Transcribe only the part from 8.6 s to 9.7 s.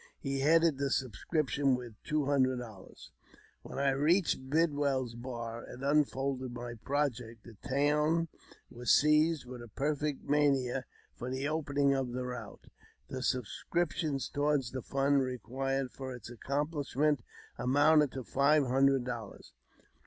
was seized with a